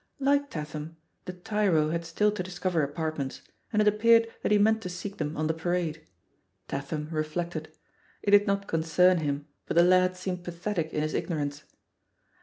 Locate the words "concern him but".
9.15-9.75